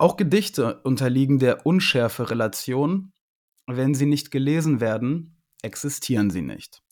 [0.00, 3.12] Auch Gedichte unterliegen der Unschärfe-Relation.
[3.66, 6.82] Wenn sie nicht gelesen werden, existieren sie nicht.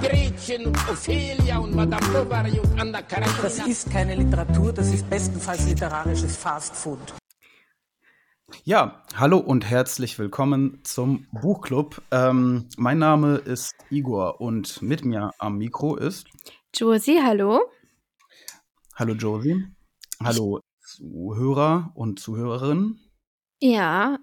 [0.00, 3.42] Gretchen und Ophelia und Madame Bovary und Anna Karenina.
[3.42, 6.98] Das ist keine Literatur, das ist bestenfalls literarisches Fastfood.
[8.64, 12.00] Ja, hallo und herzlich willkommen zum Buchclub.
[12.10, 16.28] Ähm, mein Name ist Igor und mit mir am Mikro ist.
[16.74, 17.60] Josie, hallo.
[18.94, 19.66] Hallo Josie.
[20.22, 23.00] Hallo Zuhörer und Zuhörerinnen.
[23.60, 24.18] Ja,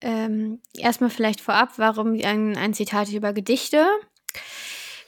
[0.00, 3.86] ähm, erstmal vielleicht vorab, warum ein, ein Zitat über Gedichte.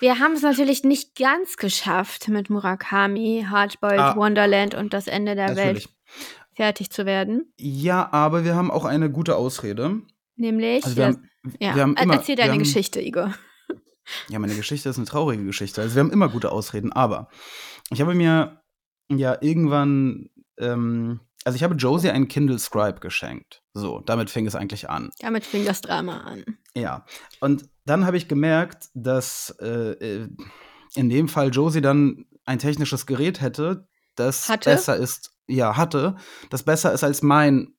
[0.00, 4.16] Wir haben es natürlich nicht ganz geschafft, mit Murakami, Hardboiled Ah.
[4.16, 5.84] Wonderland und das Ende der Natürlich.
[5.86, 5.88] Welt
[6.54, 7.52] fertig zu werden.
[7.58, 10.00] Ja, aber wir haben auch eine gute Ausrede.
[10.36, 13.34] Nämlich, Also wir haben, ja, wir haben Er- immer, erzähl deine haben, Geschichte, Igor.
[14.28, 15.80] Ja, meine Geschichte ist eine traurige Geschichte.
[15.82, 17.28] Also wir haben immer gute Ausreden, aber
[17.90, 18.60] ich habe mir
[19.08, 23.62] ja irgendwann, ähm, also ich habe Josie einen Kindle Scribe geschenkt.
[23.72, 25.10] So, damit fing es eigentlich an.
[25.20, 26.44] Damit fing das Drama an.
[26.74, 27.06] Ja.
[27.40, 30.28] Und dann habe ich gemerkt, dass äh, äh,
[30.94, 34.70] in dem Fall Josie dann ein technisches Gerät hätte, das Hatte?
[34.70, 36.16] besser ist, ja, hatte,
[36.50, 37.74] das besser ist als mein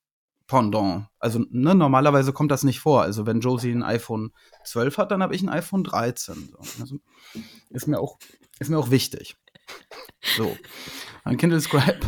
[0.47, 1.07] Pendant.
[1.19, 3.03] Also, ne, normalerweise kommt das nicht vor.
[3.03, 4.31] Also, wenn Josie ein iPhone
[4.65, 6.51] 12 hat, dann habe ich ein iPhone 13.
[6.51, 6.81] So.
[6.81, 6.97] Also,
[7.69, 8.17] ist mir auch,
[8.59, 9.37] ist mir auch wichtig.
[10.35, 10.57] So.
[11.23, 11.99] Ein Kindle Scribe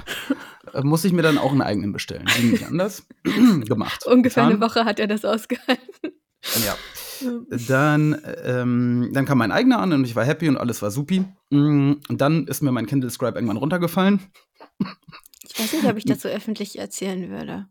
[0.82, 2.26] muss ich mir dann auch einen eigenen bestellen.
[2.38, 3.08] Ging nicht anders.
[3.24, 4.06] Gemacht.
[4.08, 4.70] Ungefähr eine Getan.
[4.70, 6.12] Woche hat er das ausgehalten.
[6.66, 6.76] Ja.
[7.68, 11.24] Dann, ähm, dann kam mein eigener an und ich war happy und alles war supi.
[11.52, 14.20] Mm, Und dann ist mir mein Kindle Scribe irgendwann runtergefallen.
[15.48, 17.68] Ich weiß nicht, ob ich das so öffentlich erzählen würde.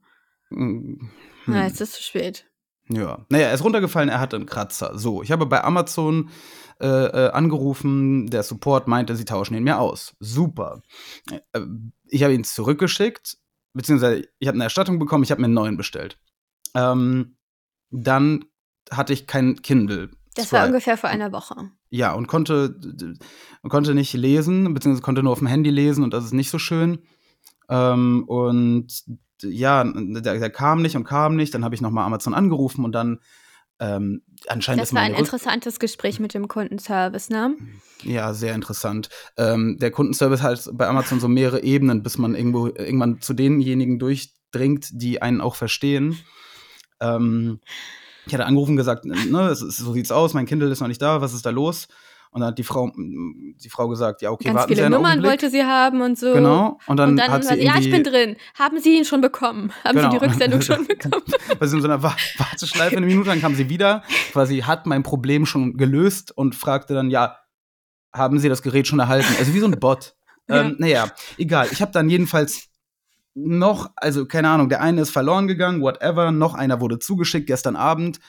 [0.50, 0.94] Mm,
[1.46, 2.46] Na, jetzt ist es zu spät.
[2.92, 3.24] Ja.
[3.28, 4.98] Naja, er ist runtergefallen, er hatte einen Kratzer.
[4.98, 6.30] So, ich habe bei Amazon
[6.80, 10.14] äh, äh, angerufen, der Support meinte, sie tauschen ihn mir aus.
[10.18, 10.82] Super.
[11.30, 11.60] Äh,
[12.08, 13.38] ich habe ihn zurückgeschickt,
[13.72, 16.18] beziehungsweise ich habe eine Erstattung bekommen, ich habe mir einen neuen bestellt.
[16.74, 17.36] Ähm,
[17.90, 18.46] dann
[18.90, 20.10] hatte ich kein Kindle.
[20.34, 21.70] Das war ungefähr vor einer Woche.
[21.90, 22.80] Ja, und konnte,
[23.68, 26.58] konnte nicht lesen, beziehungsweise konnte nur auf dem Handy lesen und das ist nicht so
[26.58, 27.00] schön.
[27.68, 29.04] Ähm, und
[29.42, 31.54] ja, der, der kam nicht und kam nicht.
[31.54, 33.20] Dann habe ich nochmal Amazon angerufen und dann
[33.80, 37.56] ähm, anscheinend Das ist war ein interessantes Gespräch mit dem Kundenservice, ne?
[38.02, 39.08] Ja, sehr interessant.
[39.36, 43.98] Ähm, der Kundenservice hat bei Amazon so mehrere Ebenen, bis man irgendwo irgendwann zu denjenigen
[43.98, 46.16] durchdringt, die einen auch verstehen.
[47.00, 47.60] Ähm,
[48.26, 51.20] ich hatte angerufen und gesagt, ne, so sieht's aus, mein Kindle ist noch nicht da,
[51.20, 51.88] was ist da los?
[52.34, 54.94] Und dann hat die Frau, die Frau gesagt, ja, okay, Ganz warten viele Sie einen
[54.94, 55.30] Nummern Augenblick.
[55.32, 56.32] wollte sie haben und so.
[56.32, 56.78] Genau.
[56.86, 58.36] Und dann, und dann hat sie sie, ja, ich bin drin.
[58.58, 59.70] Haben Sie ihn schon bekommen?
[59.84, 60.10] Haben Genau.
[60.10, 61.22] Sie die Rücksendung schon bekommen?
[61.58, 64.86] weil sie in so einer Wa- Warteschleife eine Minute, dann kam sie wieder, quasi hat
[64.86, 67.36] mein Problem schon gelöst und fragte dann, ja,
[68.14, 69.34] haben Sie das Gerät schon erhalten?
[69.38, 70.14] Also wie so ein Bot.
[70.48, 71.68] ähm, naja, egal.
[71.70, 72.68] Ich habe dann jedenfalls
[73.34, 77.46] noch, also keine Ahnung, der eine ist verloren gegangen, whatever, noch einer wurde zugeschickt.
[77.46, 78.20] Gestern Abend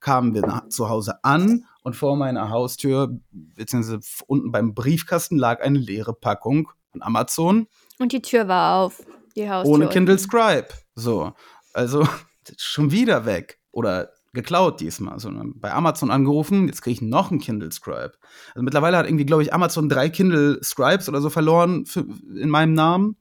[0.00, 5.60] kamen wir nach, zu Hause an und vor meiner Haustür, beziehungsweise unten beim Briefkasten, lag
[5.62, 7.66] eine leere Packung von Amazon
[7.98, 9.02] Und die Tür war auf.
[9.34, 9.74] Die Haustür.
[9.74, 9.88] ohne.
[9.88, 10.68] Kindle Scribe.
[10.94, 11.32] So,
[11.72, 12.06] also
[12.56, 15.18] schon wieder weg oder geklaut diesmal.
[15.18, 18.12] So, dann bei Amazon angerufen, jetzt kriege ich noch einen Kindle Scribe.
[18.54, 22.50] Also mittlerweile hat irgendwie, glaube ich, Amazon drei Kindle Scribes oder so verloren für, in
[22.50, 23.16] meinem Namen.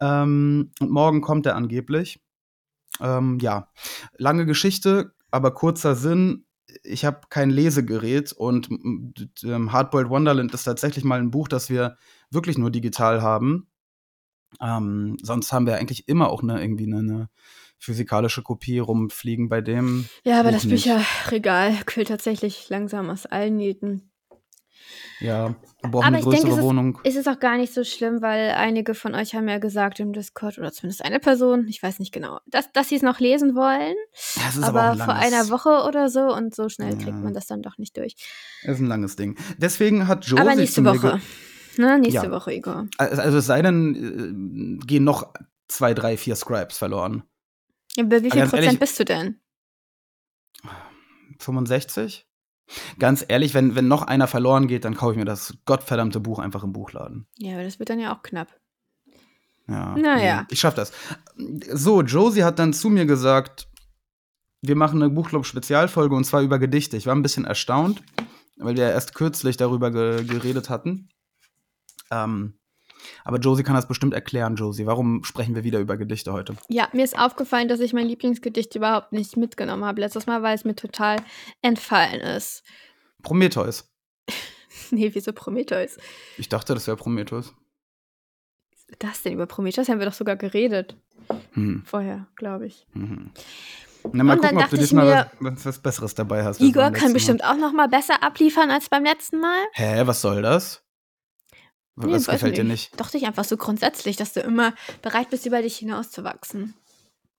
[0.00, 2.20] Ähm, und morgen kommt er angeblich.
[3.00, 3.70] Ähm, ja,
[4.18, 6.44] lange Geschichte, aber kurzer Sinn.
[6.82, 8.68] Ich habe kein Lesegerät und
[9.44, 11.96] ähm, Hardboiled Wonderland ist tatsächlich mal ein Buch, das wir
[12.30, 13.68] wirklich nur digital haben.
[14.60, 17.28] Ähm, sonst haben wir eigentlich immer auch eine, irgendwie eine, eine
[17.78, 20.08] physikalische Kopie rumfliegen bei dem.
[20.24, 20.68] Ja, aber Buch das.
[20.68, 24.10] Bücherregal quillt tatsächlich langsam aus allen Nähten.
[25.20, 27.00] Ja, wir brauchen Aber eine ich denke, größere es ist, Wohnung.
[27.04, 30.12] ist es auch gar nicht so schlimm, weil einige von euch haben ja gesagt im
[30.12, 33.54] Discord, oder zumindest eine Person, ich weiß nicht genau, dass, dass sie es noch lesen
[33.54, 33.94] wollen.
[34.36, 36.98] Ja, es ist aber, aber auch vor einer Woche oder so und so schnell Ja.
[36.98, 38.14] kriegt man das dann doch nicht durch.
[38.62, 39.36] ist ein langes Ding.
[39.58, 41.20] Deswegen hat Josie aber zu nächste Woche.
[41.76, 42.30] Ne, nächste Ja.
[42.30, 42.88] Woche, Igor.
[42.98, 45.32] Also also es sei denn, äh, gehen noch
[45.68, 47.22] zwei, drei, vier Scribes verloren.
[47.96, 49.40] Ja, bei wie Aber viel Prozent ehrlich- bist du denn?
[51.40, 52.26] 65?
[52.98, 56.38] Ganz ehrlich, wenn, wenn noch einer verloren geht, dann kaufe ich mir das gottverdammte Buch
[56.38, 57.26] einfach im Buchladen.
[57.36, 58.48] Ja, aber das wird dann ja auch knapp.
[59.68, 59.96] Ja.
[59.96, 60.40] Naja.
[60.42, 60.92] nee, Ich schaff das.
[61.72, 63.68] So, Josie hat dann zu mir gesagt,
[64.62, 66.96] wir machen eine Buchclub-Spezialfolge und zwar über Gedichte.
[66.96, 68.02] Ich war ein bisschen erstaunt,
[68.56, 71.08] weil wir erst kürzlich darüber ge geredet hatten.
[72.10, 72.57] Ähm,
[73.24, 74.86] aber Josie kann das bestimmt erklären, Josie.
[74.86, 76.54] Warum sprechen wir wieder über Gedichte heute?
[76.68, 80.54] Ja, mir ist aufgefallen, dass ich mein Lieblingsgedicht überhaupt nicht mitgenommen habe letztes Mal, weil
[80.54, 81.16] es mir total
[81.62, 82.62] entfallen ist.
[83.22, 83.90] Prometheus.
[84.90, 85.98] nee, wieso Prometheus?
[86.36, 87.54] Ich dachte, das wäre Prometheus.
[88.98, 90.96] Das denn über Prometheus haben wir doch sogar geredet.
[91.52, 91.82] Hm.
[91.84, 92.86] Vorher, glaube ich.
[92.94, 93.30] Mhm.
[94.12, 96.60] Na, mal Und dann gucken, ob du diesmal was, was, was Besseres dabei hast.
[96.60, 99.48] Igor kann bestimmt auch noch mal besser abliefern als beim letzten Mal.
[99.48, 99.66] Mal.
[99.72, 100.82] Hä, was soll das?
[102.06, 102.98] Nee, weiß gefällt dir nicht?
[103.00, 106.74] Doch dich einfach so grundsätzlich, dass du immer bereit bist, über dich hinauszuwachsen.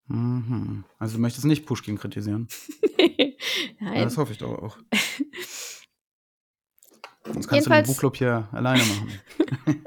[0.08, 0.84] Mhm.
[0.98, 2.48] Also du möchtest nicht Pushkin kritisieren.
[3.80, 4.04] Ja, Nein.
[4.04, 4.78] das hoffe ich doch auch.
[7.24, 9.22] Sonst kannst du den Jedenfalls- Buchclub hier alleine machen.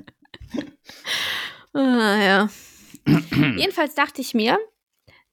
[1.75, 2.49] Ah, ja.
[3.57, 4.59] Jedenfalls dachte ich mir,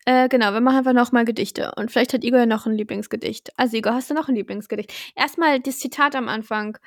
[0.05, 1.73] äh, genau, wir machen einfach noch mal Gedichte.
[1.75, 3.51] Und vielleicht hat Igor ja noch ein Lieblingsgedicht.
[3.57, 4.93] Also Igor, hast du noch ein Lieblingsgedicht?
[5.15, 6.77] Erstmal das Zitat am Anfang.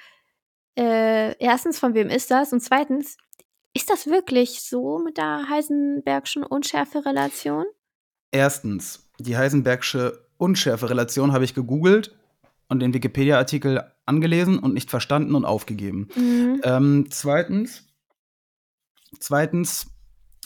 [0.79, 2.53] Äh, erstens, von wem ist das?
[2.53, 3.17] Und zweitens,
[3.75, 7.65] ist das wirklich so mit der Heisenbergschen Unschärfe-Relation?
[8.31, 12.17] Erstens, die Heisenbergsche Unschärfe-Relation habe ich gegoogelt
[12.69, 16.09] und den Wikipedia-Artikel angelesen und nicht verstanden und aufgegeben.
[16.17, 16.61] Mhm.
[16.65, 17.87] Ähm, zweitens,
[19.19, 19.87] zweitens,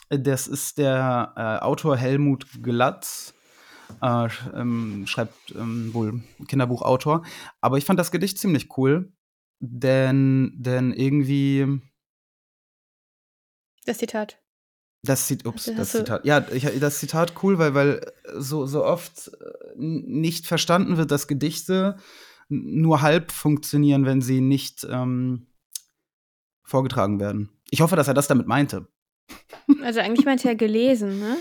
[0.09, 3.35] das ist der äh, Autor Helmut Glatz,
[4.03, 7.25] äh, ähm, schreibt ähm, wohl Kinderbuchautor.
[7.61, 9.13] Aber ich fand das Gedicht ziemlich cool,
[9.61, 11.81] denn, denn irgendwie
[13.85, 14.39] Das Zitat.
[15.03, 16.25] das sieht, ups, du- das Zitat.
[16.25, 21.29] Ja, ich, das Zitat cool, weil, weil so, so oft äh, nicht verstanden wird, dass
[21.29, 21.97] Gedichte
[22.49, 25.47] nur halb funktionieren, wenn sie nicht ähm,
[26.63, 27.51] vorgetragen werden.
[27.71, 28.89] Ich hoffe, dass er das damit meinte.
[29.83, 31.37] Also eigentlich meinte er gelesen, ne?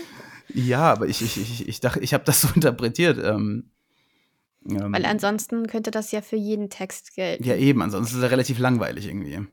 [0.54, 3.18] Ja, aber ich, ich, ich, ich dachte, ich habe das so interpretiert.
[3.22, 3.72] Ähm,
[4.70, 7.44] ähm, Weil ansonsten könnte das ja für jeden Text gelten.
[7.44, 9.46] ja, eben, ansonsten ist er relativ langweilig irgendwie.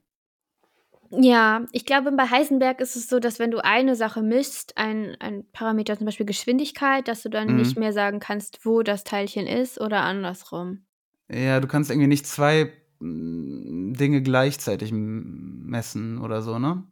[1.12, 5.16] Ja, ich glaube, bei Heisenberg ist es so, dass wenn du eine Sache misst, ein,
[5.20, 7.56] ein Parameter, zum Beispiel Geschwindigkeit, dass du dann Mhm.
[7.56, 10.86] nicht mehr sagen kannst, wo das Teilchen ist oder andersrum.
[11.30, 16.84] Ja, du kannst irgendwie nicht zwei mm, Dinge gleichzeitig messen oder so, ne?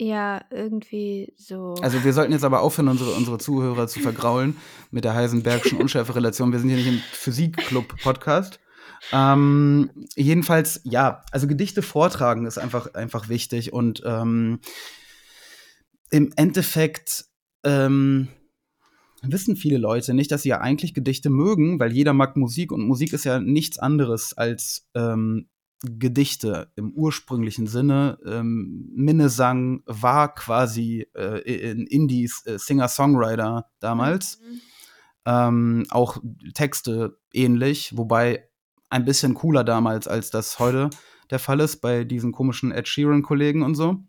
[0.00, 1.74] Ja, irgendwie so.
[1.82, 4.56] Also wir sollten jetzt aber aufhören, unsere, unsere Zuhörer zu vergraulen
[4.90, 6.52] mit der Heisenbergschen Unschärferelation.
[6.52, 8.60] Wir sind hier nicht im Physikclub-Podcast.
[9.12, 14.60] Ähm, jedenfalls, ja, also Gedichte vortragen ist einfach, einfach wichtig und ähm,
[16.10, 17.26] im Endeffekt
[17.62, 18.28] ähm,
[19.20, 22.86] wissen viele Leute nicht, dass sie ja eigentlich Gedichte mögen, weil jeder mag Musik und
[22.86, 25.50] Musik ist ja nichts anderes als ähm,
[25.82, 28.18] Gedichte im ursprünglichen Sinne.
[28.26, 31.40] Ähm, Minnesang war quasi äh,
[31.70, 34.40] in Indies äh, Singer-Songwriter damals.
[34.40, 34.60] Mhm.
[35.26, 36.18] Ähm, auch
[36.54, 38.48] Texte ähnlich, wobei
[38.90, 40.90] ein bisschen cooler damals, als das heute
[41.30, 44.04] der Fall ist bei diesen komischen Ed Sheeran-Kollegen und so.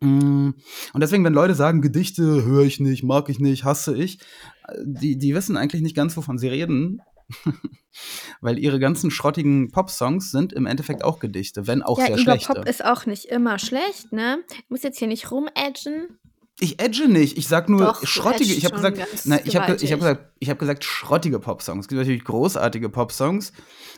[0.00, 0.50] Mm,
[0.92, 4.20] Und deswegen, wenn Leute sagen, Gedichte höre ich nicht, mag ich nicht, hasse ich,
[4.68, 7.00] äh, die, die wissen eigentlich nicht ganz, wovon sie reden.
[8.40, 12.54] Weil ihre ganzen schrottigen Pop-Songs sind im Endeffekt auch Gedichte, wenn auch ja, sehr schlechte.
[12.54, 14.44] Pop ist auch nicht immer schlecht, ne?
[14.48, 16.18] Du musst jetzt hier nicht rumedgen.
[16.58, 18.54] Ich edge nicht, ich sag nur Doch, schrottige.
[18.54, 21.84] Ich habe gesagt, nein, ich habe ich hab gesagt, ich habe gesagt schrottige Popsongs.
[21.84, 23.52] Es gibt natürlich großartige Popsongs,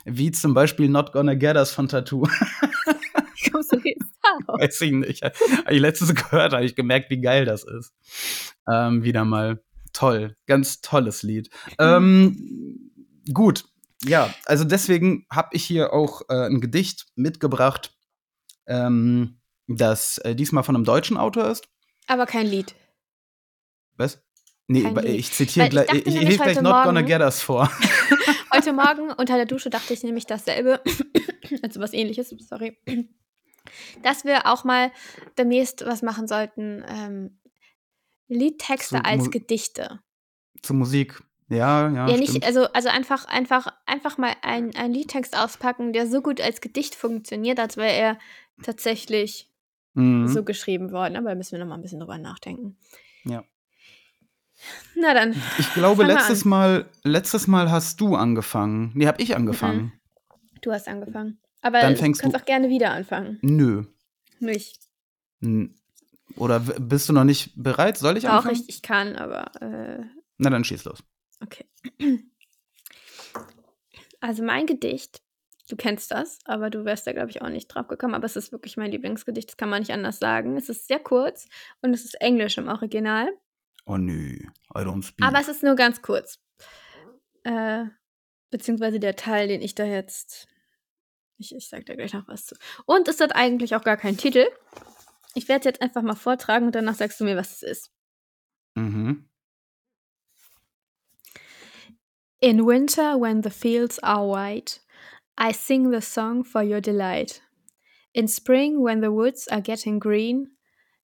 [0.04, 2.22] wie zum Beispiel Not Gonna Get Us von Tattoo.
[2.24, 4.60] Wie kommst du jetzt darauf?
[4.60, 5.22] Weiß ich nicht.
[5.22, 7.92] Hab ich letztens gehört, habe ich gemerkt, wie geil das ist.
[8.68, 11.50] Ähm, wieder mal toll, ganz tolles Lied.
[11.78, 12.87] Ähm,
[13.32, 13.64] gut,
[14.04, 17.96] ja, also deswegen habe ich hier auch äh, ein Gedicht mitgebracht,
[18.66, 21.68] ähm, das äh, diesmal von einem deutschen Autor ist.
[22.06, 22.74] Aber kein Lied.
[23.96, 24.22] Was?
[24.68, 27.20] Nee, Kein ich zitiere ich gleich, ich, ich nämlich lese gleich Not Gonna Morgen- Get
[27.22, 27.70] Us vor.
[28.54, 30.82] Heute Morgen unter der Dusche dachte ich nämlich dasselbe.
[31.62, 32.78] also was ähnliches, sorry.
[34.02, 34.92] Dass wir auch mal
[35.36, 36.84] demnächst was machen sollten.
[36.86, 37.40] Ähm,
[38.28, 40.00] Liedtexte So als Mu- Gedichte.
[40.62, 41.22] Zur Musik.
[41.48, 42.08] Ja, ja.
[42.08, 42.44] Ja, nicht, stimmt.
[42.44, 46.94] also, also einfach, einfach, einfach mal einen ein Liedtext auspacken, der so gut als Gedicht
[46.94, 48.18] funktioniert, als wäre er
[48.62, 49.50] tatsächlich
[49.94, 50.28] Mhm.
[50.28, 51.16] so geschrieben worden.
[51.16, 52.76] Aber da müssen wir noch mal ein bisschen drüber nachdenken.
[53.24, 53.42] Ja.
[54.94, 56.44] Na dann, Ich glaube, letztes.
[56.44, 58.90] Mal, letztes Mal hast du angefangen.
[58.94, 59.92] Nee, hab ich angefangen.
[60.62, 61.38] du hast angefangen.
[61.62, 63.38] Aber Dann du fängst kannst du- auch gerne wieder anfangen.
[63.42, 63.84] Nö.
[64.40, 64.78] Nicht.
[66.36, 67.96] Oder bist du noch nicht bereit?
[67.98, 68.56] Soll ich Auch anfangen?
[68.56, 70.04] ich, ich kann, aber äh,
[70.36, 70.98] Na, dann schieß los.
[71.40, 71.66] Okay.
[74.20, 75.22] Also mein Gedicht,
[75.68, 78.14] du kennst das, aber du wärst da, glaube ich, auch nicht drauf gekommen.
[78.14, 80.56] Aber es ist wirklich mein Lieblingsgedicht, das kann man nicht anders sagen.
[80.56, 81.46] Es ist sehr kurz
[81.82, 83.28] und es ist Englisch im Original.
[83.86, 84.38] Oh nö,
[84.74, 85.26] I don't speak.
[85.26, 86.40] Aber es ist nur ganz kurz.
[87.44, 87.84] Äh,
[88.50, 90.48] beziehungsweise der Teil, den ich da jetzt.
[91.38, 92.56] Ich, ich sag da gleich noch was zu.
[92.84, 94.46] Und es hat eigentlich auch gar keinen Titel.
[95.34, 97.92] Ich werde es jetzt einfach mal vortragen und danach sagst du mir, was es ist.
[98.74, 99.27] mhm.
[102.40, 104.78] In winter, when the fields are white,
[105.36, 107.40] I sing the song for your delight.
[108.14, 110.52] In spring, when the woods are getting green,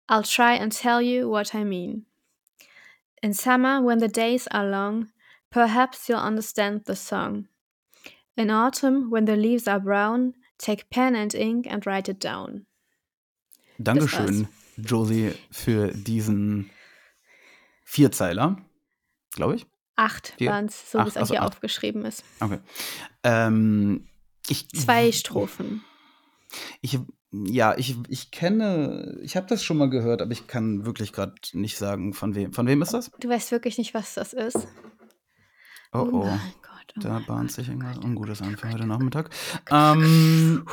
[0.09, 2.05] I'll try and tell you what I mean.
[3.23, 5.09] In summer, when the days are long,
[5.49, 7.47] perhaps you'll understand the song.
[8.35, 12.65] In autumn, when the leaves are brown, take pen and ink and write it down.
[13.79, 14.47] Dankeschön,
[14.77, 16.69] Josie, für diesen
[17.85, 18.57] Vierzeiler,
[19.33, 19.65] glaube ich.
[20.01, 21.49] Acht waren es, so wie es auch also hier acht.
[21.53, 22.23] aufgeschrieben ist.
[22.39, 22.59] Okay.
[23.23, 24.07] Ähm,
[24.47, 25.83] ich, Zwei Strophen.
[26.81, 26.97] Ich,
[27.31, 31.35] ja, ich, ich kenne, ich habe das schon mal gehört, aber ich kann wirklich gerade
[31.53, 32.51] nicht sagen, von wem.
[32.51, 33.11] Von wem ist das?
[33.19, 34.67] Du weißt wirklich nicht, was das ist.
[35.93, 36.25] Oh oh.
[36.25, 36.93] mein Gott.
[36.97, 38.85] Oh Da mein bahnt Gott, sich oh irgendwas Gott, Ungutes oh an für oh heute.
[38.87, 39.29] Nachmittag.
[39.69, 40.65] Ähm,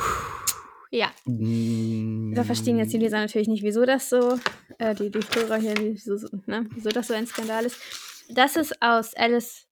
[0.91, 4.39] Ja, da verstehen jetzt die Leser natürlich nicht, wieso das so,
[4.79, 7.77] äh, die, die Hörer hier, wieso, so- ne, wieso das so ein Skandal ist.
[8.29, 9.67] Das ist aus Alice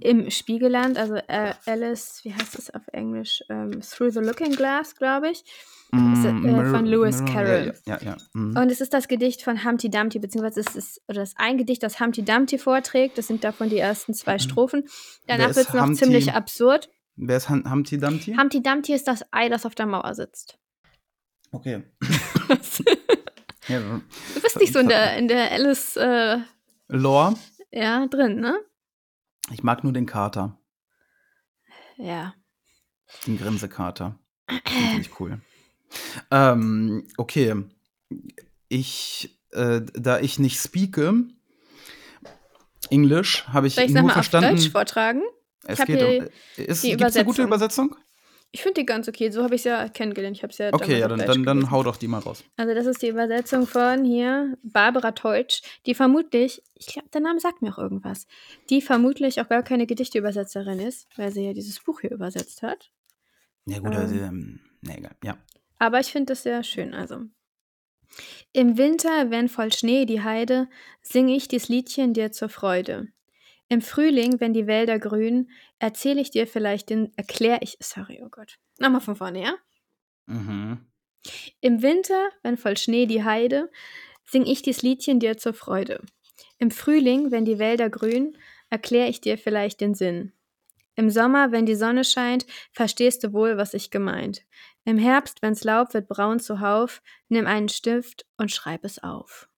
[0.00, 3.42] im Spiegelland, also äh, Alice, wie heißt es auf Englisch?
[3.50, 5.44] Ähm, Through the Looking Glass, glaube ich.
[5.92, 7.74] ist, äh, von Lewis Carroll.
[7.86, 8.16] Ja, ja, ja.
[8.32, 8.56] mhm.
[8.56, 11.82] Und es ist das Gedicht von Humpty Dumpty, beziehungsweise es ist oder das ein Gedicht,
[11.82, 13.18] das Humpty Dumpty vorträgt.
[13.18, 14.84] Das sind davon die ersten zwei Strophen.
[15.26, 16.04] Danach wird es noch Humpty?
[16.04, 16.88] ziemlich absurd.
[17.16, 18.34] Wer ist Humpty Dumpty?
[18.34, 20.58] Humpty Dumpty ist das Ei, das auf der Mauer sitzt.
[21.50, 21.82] okay.
[23.68, 26.38] du bist nicht so in der, in der Alice äh,
[26.88, 27.34] Lore.
[27.72, 28.60] Ja, drin, ne?
[29.50, 30.58] Ich mag nur den Kater.
[31.96, 32.34] Ja.
[33.26, 34.18] Den Grinsekater.
[34.64, 35.40] Finde ich cool.
[36.30, 37.64] Ähm, okay.
[38.68, 41.24] Ich, äh, da ich nicht speake,
[42.90, 44.56] Englisch, habe ich ich es nur auf verstanden.
[44.56, 45.22] Deutsch vortragen?
[45.64, 47.96] es geht um, ist, die gibt's eine gute Übersetzung.
[48.54, 49.30] Ich finde die ganz okay.
[49.30, 50.36] So habe ich es ja kennengelernt.
[50.36, 52.44] Ich habe es ja Okay, ja, dann, dann, dann hau doch die mal raus.
[52.56, 57.40] Also das ist die Übersetzung von hier Barbara Teutsch, die vermutlich, ich glaube, der Name
[57.40, 58.26] sagt mir auch irgendwas,
[58.68, 62.90] die vermutlich auch gar keine Gedichteübersetzerin ist, weil sie ja dieses Buch hier übersetzt hat.
[63.64, 64.00] Ja, gut, Ähm.
[64.00, 65.16] also, ähm, nee, egal.
[65.24, 65.38] Ja.
[65.78, 66.92] Aber ich finde das sehr schön.
[66.92, 67.22] Also
[68.52, 70.68] im Winter, wenn voll Schnee die Heide,
[71.00, 73.08] singe ich dies Liedchen dir zur Freude.
[73.68, 78.28] Im Frühling, wenn die Wälder grün, erzähle ich dir vielleicht den, erklär ich, sorry, oh
[78.28, 78.58] Gott.
[78.78, 79.54] Nochmal von vorne, ja?
[80.26, 80.86] Mhm.
[81.60, 83.70] Im Winter, wenn voll Schnee die Heide,
[84.24, 86.02] sing ich dies Liedchen dir zur Freude.
[86.58, 88.36] Im Frühling, wenn die Wälder grün,
[88.70, 90.32] erklär ich dir vielleicht den Sinn.
[90.94, 94.42] Im Sommer, wenn die Sonne scheint, verstehst du wohl, was ich gemeint.
[94.84, 99.48] Im Herbst, wenn's Laub wird braun zuhauf, nimm einen Stift und schreib es auf.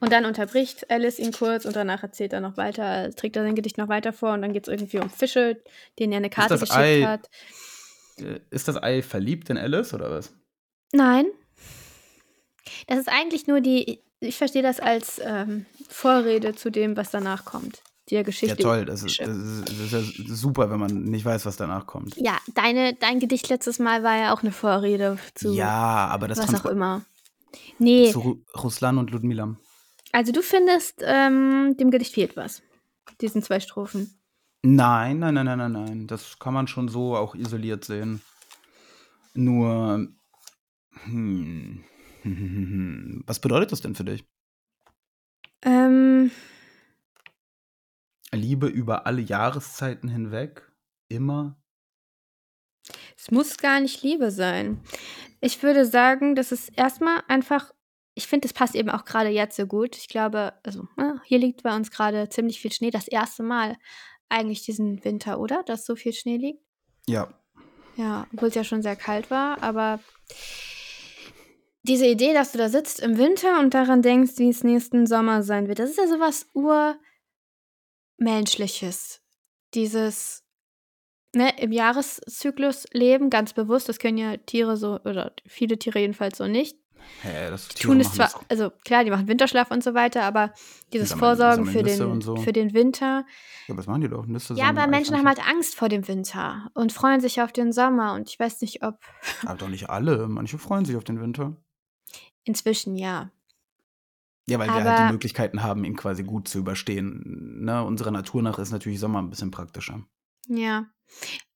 [0.00, 3.54] Und dann unterbricht Alice ihn kurz und danach erzählt er noch weiter, trägt er sein
[3.54, 5.62] Gedicht noch weiter vor und dann geht es irgendwie um Fische,
[5.98, 7.28] denen er eine Karte geschickt Ei- hat.
[8.18, 10.32] Äh, Ist das Ei verliebt in Alice oder was?
[10.92, 11.26] Nein.
[12.86, 17.44] Das ist eigentlich nur die, ich verstehe das als ähm, Vorrede zu dem, was danach
[17.44, 17.82] kommt.
[18.10, 18.56] Der Ja, Geschichte.
[18.56, 18.84] toll.
[18.86, 22.16] Das ist, das, ist, das ist ja super, wenn man nicht weiß, was danach kommt.
[22.16, 26.38] Ja, deine, dein Gedicht letztes Mal war ja auch eine Vorrede zu ja, aber das
[26.38, 27.02] was auch immer.
[27.78, 29.56] Nee, zu Ru Ruslan und Ludmila.
[30.12, 32.62] Also du findest, ähm, dem Gedicht fehlt was.
[33.20, 34.18] Diesen zwei Strophen.
[34.62, 36.06] Nein, nein, nein, nein, nein, nein.
[36.06, 38.20] Das kann man schon so auch isoliert sehen.
[39.34, 40.08] Nur,
[41.04, 41.84] hm,
[43.26, 44.24] was bedeutet das denn für dich?
[45.62, 46.30] Ähm,
[48.32, 50.70] Liebe über alle Jahreszeiten hinweg?
[51.08, 51.56] Immer?
[53.16, 54.80] es muss gar nicht Liebe sein.
[55.40, 57.72] Ich würde sagen, das ist erstmal einfach,
[58.18, 59.96] ich finde, es passt eben auch gerade jetzt so gut.
[59.96, 62.90] Ich glaube, also ne, hier liegt bei uns gerade ziemlich viel Schnee.
[62.90, 63.76] Das erste Mal
[64.28, 65.62] eigentlich diesen Winter, oder?
[65.62, 66.60] Dass so viel Schnee liegt.
[67.06, 67.32] Ja.
[67.94, 70.00] Ja, obwohl es ja schon sehr kalt war, aber
[71.84, 75.44] diese Idee, dass du da sitzt im Winter und daran denkst, wie es nächsten Sommer
[75.44, 76.48] sein wird, das ist ja sowas
[78.18, 79.22] urmenschliches.
[79.74, 80.44] Dieses
[81.36, 86.38] ne, im Jahreszyklus leben, ganz bewusst, das können ja Tiere so, oder viele Tiere jedenfalls
[86.38, 86.76] so nicht.
[87.22, 90.22] Hä, das Die Tiere tun es zwar, also klar, die machen Winterschlaf und so weiter,
[90.24, 90.52] aber
[90.92, 92.36] dieses sammeln- Vorsorgen sammeln für den, so.
[92.36, 93.24] für den Winter,
[93.66, 94.26] Ja, was machen die doch?
[94.26, 97.72] Nüsse ja, aber Menschen haben halt Angst vor dem Winter und freuen sich auf den
[97.72, 98.98] Sommer und ich weiß nicht, ob
[99.46, 100.28] Aber doch nicht alle.
[100.28, 101.56] Manche freuen sich auf den Winter.
[102.44, 103.30] inzwischen ja.
[104.48, 107.60] Ja, weil wir halt Aber- die Möglichkeiten haben, ihn quasi gut zu überstehen.
[107.64, 107.84] Ne?
[107.84, 110.02] Unserer Natur nach ist natürlich Sommer ein bisschen praktischer.
[110.48, 110.86] Ja.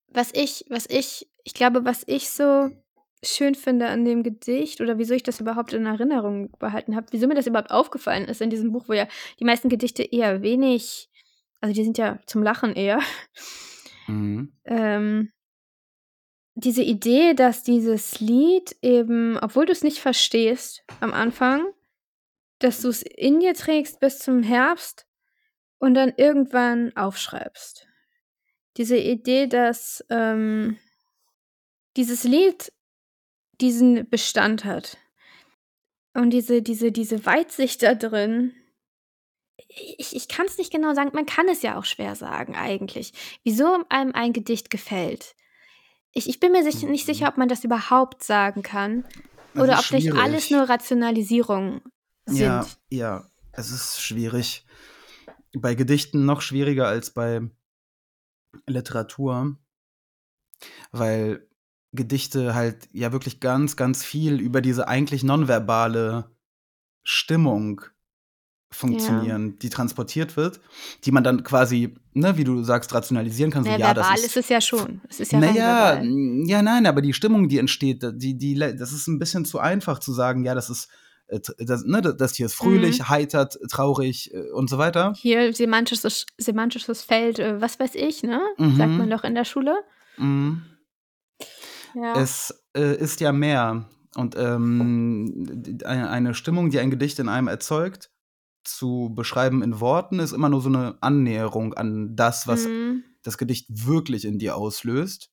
[0.09, 2.71] Was ich, was ich, ich glaube, was ich so
[3.23, 7.27] schön finde an dem Gedicht oder wieso ich das überhaupt in Erinnerung behalten habe, wieso
[7.27, 9.07] mir das überhaupt aufgefallen ist in diesem Buch, wo ja
[9.39, 11.09] die meisten Gedichte eher wenig,
[11.61, 13.01] also die sind ja zum Lachen eher.
[14.09, 14.53] Mhm.
[14.65, 15.33] Ähm,
[16.55, 21.65] diese Idee, dass dieses Lied eben, obwohl du es nicht verstehst am Anfang,
[22.59, 25.07] dass du es in dir trägst bis zum Herbst
[25.79, 27.87] und dann irgendwann aufschreibst.
[28.77, 30.79] Diese Idee, dass ähm,
[31.97, 32.73] dieses Lied
[33.61, 34.99] diesen Bestand hat.
[36.15, 38.53] Und diese, diese, diese Weitsicht da drin.
[39.99, 43.13] Ich, ich kann es nicht genau sagen, man kann es ja auch schwer sagen eigentlich,
[43.45, 45.35] wieso einem ein Gedicht gefällt.
[46.13, 49.05] Ich, ich bin mir sich, nicht sicher, ob man das überhaupt sagen kann.
[49.55, 50.21] Oder ob nicht schwierig.
[50.21, 51.83] alles nur Rationalisierung
[52.27, 52.39] sind.
[52.39, 54.67] Ja, ja, es ist schwierig.
[55.55, 57.43] Bei Gedichten noch schwieriger als bei
[58.67, 59.57] Literatur,
[60.91, 61.47] weil
[61.93, 66.31] Gedichte halt ja wirklich ganz, ganz viel über diese eigentlich nonverbale
[67.03, 67.83] Stimmung
[68.71, 70.61] funktionieren, die transportiert wird,
[71.05, 73.65] die man dann quasi, ne, wie du sagst, rationalisieren kann.
[73.65, 75.03] So, Naja, ja, das verbal ist, ist es ja schon.
[75.11, 79.09] Es ist ja naja, ja, nein, aber die Stimmung, die entsteht, die, die, das ist
[79.09, 80.89] ein bisschen zu einfach zu sagen, ja, das ist,
[81.27, 83.09] äh, das, ne, das hier ist fröhlich, Mhm.
[83.11, 85.13] heitert, traurig äh, und so weiter.
[85.17, 88.41] Hier semantisches, semantisches Feld, äh, was weiß ich, ne?
[88.57, 88.77] Mhm.
[88.77, 89.75] Sagt man doch in der Schule.
[90.17, 90.63] Mhm.
[91.95, 92.21] Ja.
[92.21, 93.89] Es äh, ist ja mehr.
[94.15, 98.11] Und ähm, eine Stimmung, die ein Gedicht in einem erzeugt,
[98.65, 103.05] zu beschreiben in Worten, ist immer nur so eine Annäherung an das, was Mhm.
[103.23, 105.31] das Gedicht wirklich in dir auslöst,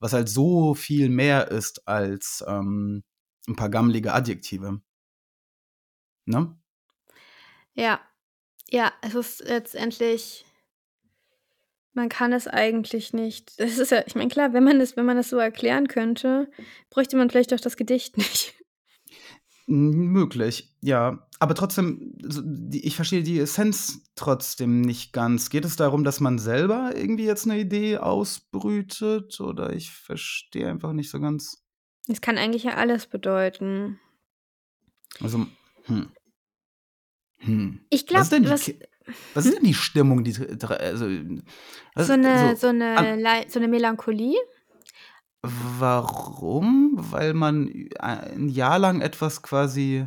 [0.00, 3.04] was halt so viel mehr ist als ähm,
[3.48, 4.80] ein paar gammelige Adjektive.
[6.24, 6.56] Ne?
[7.74, 8.00] Ja.
[8.70, 10.44] Ja, es ist letztendlich.
[11.94, 13.52] Man kann es eigentlich nicht.
[13.58, 16.50] Das ist ja, ich meine, klar, wenn man es, wenn man es so erklären könnte,
[16.90, 18.54] bräuchte man vielleicht auch das Gedicht nicht.
[19.66, 21.26] Möglich, ja.
[21.38, 22.14] Aber trotzdem,
[22.72, 25.50] ich verstehe die Essenz trotzdem nicht ganz.
[25.50, 29.40] Geht es darum, dass man selber irgendwie jetzt eine Idee ausbrütet?
[29.40, 31.64] Oder ich verstehe einfach nicht so ganz.
[32.08, 33.98] Es kann eigentlich ja alles bedeuten.
[35.20, 35.46] Also,
[35.84, 36.10] hm.
[37.38, 37.80] Hm.
[37.90, 38.78] Ich Was glaube, was, Ki-
[39.34, 41.06] was ist denn die Stimmung, die also,
[41.96, 44.38] so eine, so, so, eine, an- so eine Melancholie.
[45.42, 46.92] warum?
[46.96, 50.06] Weil man ein Jahr lang etwas quasi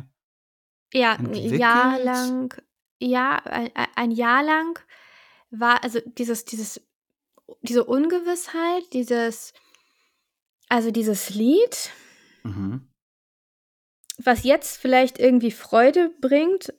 [0.92, 1.34] Ja, ein?
[1.58, 2.54] Jahr lang,
[3.00, 4.78] ja, ein, ein Jahr lang
[5.50, 6.80] war, also dieses, dieses,
[7.62, 9.52] diese Ungewissheit, dieses,
[10.68, 11.90] also dieses Lied,
[12.42, 12.88] Mhm.
[14.18, 16.72] was jetzt vielleicht irgendwie Freude bringt.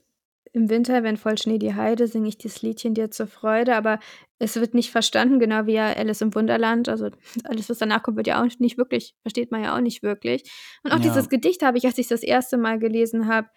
[0.58, 4.00] Im Winter, wenn voll Schnee die Heide, singe ich dieses Liedchen dir zur Freude, aber
[4.40, 6.90] es wird nicht verstanden, genau wie ja Alice im Wunderland.
[6.90, 7.10] Also
[7.44, 10.52] alles, was danach kommt, wird ja auch nicht wirklich, versteht man ja auch nicht wirklich.
[10.84, 11.04] Und auch Ja.
[11.04, 13.50] dieses Gedicht habe ich, als ich es das erste Mal gelesen habe,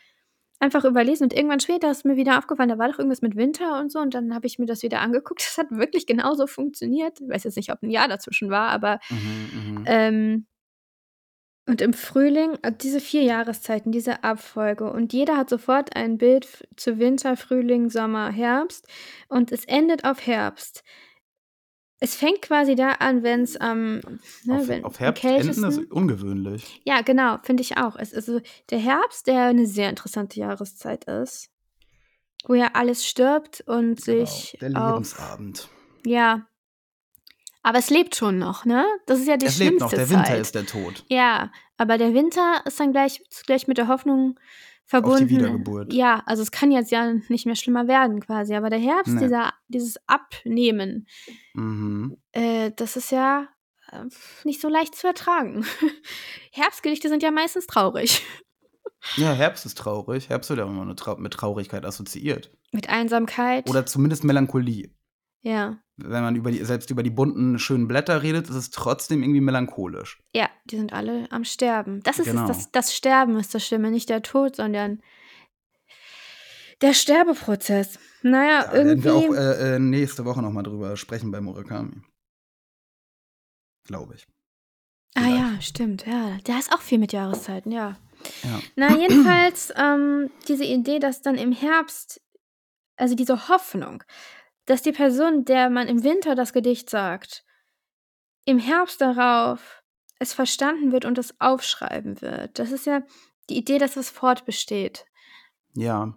[0.58, 3.80] einfach überlesen und irgendwann später ist mir wieder aufgefallen, da war doch irgendwas mit Winter
[3.80, 5.40] und so und dann habe ich mir das wieder angeguckt.
[5.48, 7.18] Das hat wirklich genauso funktioniert.
[7.18, 9.16] Ich weiß jetzt nicht, ob ein Jahr dazwischen war, aber Mhm,
[9.78, 9.84] mhm.
[9.86, 10.46] ähm,
[11.70, 16.98] und im Frühling, diese vier Jahreszeiten, diese Abfolge und jeder hat sofort ein Bild zu
[16.98, 18.88] Winter, Frühling, Sommer, Herbst
[19.28, 20.82] und es endet auf Herbst.
[22.00, 24.00] Es fängt quasi da an, wenn es am
[24.42, 26.80] ne, auf, wenn, auf Herbst enden ist ungewöhnlich.
[26.84, 27.94] Ja, genau, finde ich auch.
[27.94, 31.50] Es ist also der Herbst, der eine sehr interessante Jahreszeit ist,
[32.46, 35.68] wo ja alles stirbt und sich Genau, der auf Lebensabend.
[36.04, 36.46] ja.
[37.62, 38.86] Aber es lebt schon noch, ne?
[39.06, 40.10] Das ist ja die Es lebt schlimmste noch, der Zeit.
[40.28, 41.04] Winter ist der Tod.
[41.08, 44.38] Ja, aber der Winter ist dann gleich, gleich mit der Hoffnung
[44.86, 45.28] verbunden.
[45.28, 45.92] Wiedergeburt.
[45.92, 48.54] Ja, also es kann jetzt ja nicht mehr schlimmer werden quasi.
[48.54, 49.20] Aber der Herbst, Nee.
[49.20, 51.06] dieser, dieses Abnehmen,
[51.54, 52.16] Mhm.
[52.32, 53.48] äh, das ist ja
[53.92, 54.04] äh,
[54.44, 55.64] nicht so leicht zu ertragen.
[56.52, 58.22] Herbstgedichte sind ja meistens traurig.
[59.16, 60.28] Ja, Herbst ist traurig.
[60.28, 62.50] Herbst wird ja immer nur trau mit Traurigkeit assoziiert.
[62.72, 63.68] Mit Einsamkeit.
[63.68, 64.90] Oder zumindest Melancholie.
[65.42, 65.78] ja.
[66.04, 69.40] Wenn man über die, selbst über die bunten, schönen Blätter redet, ist es trotzdem irgendwie
[69.40, 70.20] melancholisch.
[70.34, 72.02] Ja, die sind alle am Sterben.
[72.02, 72.46] Das ist Genau.
[72.46, 75.00] das, das Sterben ist das Schlimme, nicht der Tod, sondern
[76.80, 77.98] der Sterbeprozess.
[78.22, 79.04] Naja, Da werden irgendwie.
[79.04, 82.02] wir auch äh, äh, nächste Woche nochmal drüber sprechen bei Murakami.
[83.84, 84.26] Glaube ich.
[85.14, 85.38] Ah Vielleicht.
[85.38, 86.38] ja, stimmt, ja.
[86.44, 87.96] Da ist auch viel mit Jahreszeiten, ja.
[88.42, 88.60] Ja.
[88.76, 92.20] Na, jedenfalls ähm, diese Idee, dass dann im Herbst,
[92.96, 94.04] also diese Hoffnung,
[94.66, 97.44] dass die Person, der man im Winter das Gedicht sagt,
[98.44, 99.82] im Herbst darauf
[100.18, 102.58] es verstanden wird und es aufschreiben wird.
[102.58, 103.02] Das ist ja
[103.48, 105.06] die Idee, dass es fortbesteht.
[105.74, 106.14] Ja.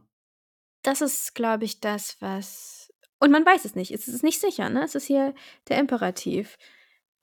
[0.84, 2.94] Das ist, glaube ich, das, was.
[3.20, 3.92] Und man weiß es nicht.
[3.92, 4.84] Es ist nicht sicher, ne?
[4.84, 5.34] Es ist hier
[5.70, 6.58] der Imperativ.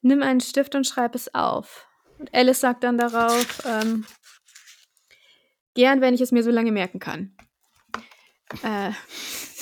[0.00, 1.87] Nimm einen Stift und schreib es auf.
[2.18, 4.06] Und Alice sagt dann darauf, ähm,
[5.74, 7.37] gern, wenn ich es mir so lange merken kann.
[8.62, 8.92] Äh,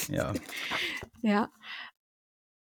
[0.09, 0.33] Ja.
[1.23, 1.51] ja.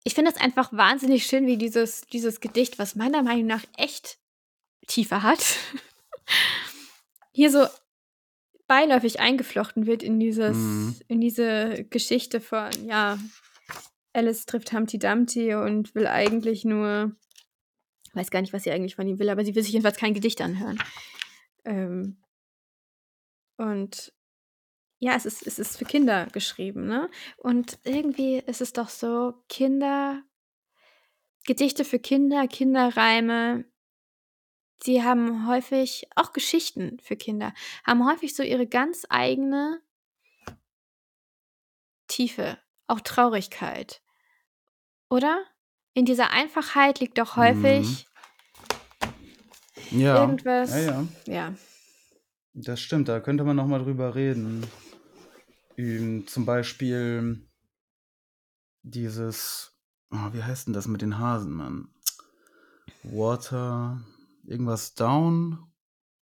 [0.03, 4.17] Ich finde es einfach wahnsinnig schön, wie dieses, dieses Gedicht, was meiner Meinung nach echt
[4.87, 5.57] Tiefe hat,
[7.33, 7.67] hier so
[8.67, 10.95] beiläufig eingeflochten wird in dieses, Mhm.
[11.07, 13.19] in diese Geschichte von, ja,
[14.13, 17.15] Alice trifft Humpty Dumpty und will eigentlich nur,
[18.13, 20.13] weiß gar nicht, was sie eigentlich von ihm will, aber sie will sich jedenfalls kein
[20.13, 20.81] Gedicht anhören.
[21.63, 22.17] Ähm,
[23.57, 24.13] und
[25.03, 27.09] ja, es ist, es ist für Kinder geschrieben, ne?
[27.37, 30.21] Und irgendwie ist es doch so, Kinder,
[31.43, 33.65] Gedichte für Kinder, Kinderreime,
[34.85, 37.51] die haben häufig, auch Geschichten für Kinder,
[37.83, 39.81] haben häufig so ihre ganz eigene
[42.07, 44.03] Tiefe, auch Traurigkeit.
[45.09, 45.43] Oder?
[45.95, 48.07] In dieser Einfachheit liegt doch häufig
[49.89, 50.21] Ja.
[50.21, 50.69] irgendwas.
[50.69, 51.07] Ja, ja.
[51.25, 51.53] Ja.
[52.53, 54.65] Das stimmt, da könnte man noch mal drüber reden.
[55.77, 57.47] Ähm, zum Beispiel
[58.83, 59.77] dieses,
[60.11, 61.89] oh, wie heißt denn das mit den Hasen, Mann?
[63.03, 64.01] Water,
[64.43, 65.71] irgendwas down,